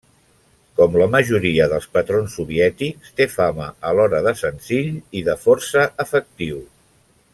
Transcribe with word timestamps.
Com 0.79 0.95
la 1.01 1.07
majoria 1.15 1.67
dels 1.73 1.85
patrons 1.97 2.37
soviètics, 2.39 3.11
té 3.19 3.27
fama 3.35 3.67
alhora 3.91 4.23
de 4.29 4.33
senzill 4.41 4.91
i 5.21 5.23
de 5.29 5.37
força 5.45 5.85
efectiu. 6.07 6.65